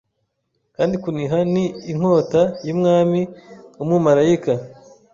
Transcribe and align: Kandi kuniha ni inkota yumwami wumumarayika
Kandi 0.75 0.95
kuniha 1.03 1.39
ni 1.53 1.65
inkota 1.91 2.41
yumwami 2.67 3.21
wumumarayika 3.77 4.53